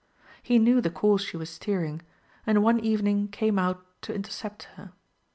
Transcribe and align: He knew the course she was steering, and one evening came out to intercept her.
He 0.41 0.57
knew 0.57 0.81
the 0.81 0.89
course 0.89 1.21
she 1.23 1.37
was 1.37 1.51
steering, 1.51 2.01
and 2.47 2.63
one 2.63 2.79
evening 2.79 3.27
came 3.27 3.59
out 3.59 3.85
to 4.01 4.15
intercept 4.15 4.63
her. 4.75 4.93